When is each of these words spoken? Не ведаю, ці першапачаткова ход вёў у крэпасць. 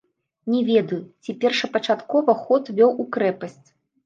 Не 0.53 0.61
ведаю, 0.69 0.97
ці 1.25 1.35
першапачаткова 1.43 2.35
ход 2.41 2.73
вёў 2.79 2.91
у 3.05 3.07
крэпасць. 3.19 3.67